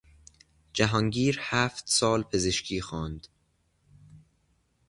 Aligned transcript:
جهانگیر 0.73 1.39
هفت 1.41 1.83
سال 1.87 2.23
پزشکی 2.23 2.81
خواند. 2.81 3.27